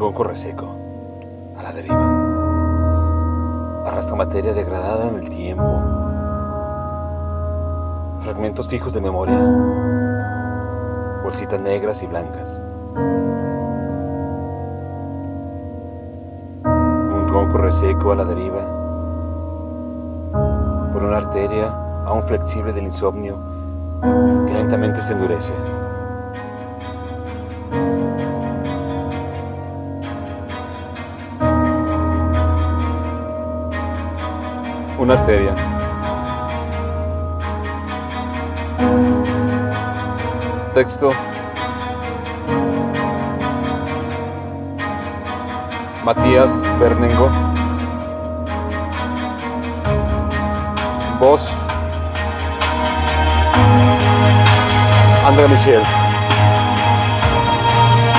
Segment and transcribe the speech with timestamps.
[0.00, 0.76] tronco reseco,
[1.58, 2.06] a la deriva.
[3.84, 5.82] Arrastra materia degradada en el tiempo.
[8.20, 9.38] Fragmentos fijos de memoria.
[11.22, 12.64] Bolsitas negras y blancas.
[16.64, 18.62] Un tronco reseco a la deriva.
[20.94, 23.36] Por una arteria aún flexible del insomnio
[24.46, 25.52] que lentamente se endurece.
[35.00, 35.54] Una arteria.
[40.74, 41.14] Texto.
[46.04, 47.30] Matías Bernengo.
[51.18, 51.50] Voz.
[55.24, 55.99] André Michel.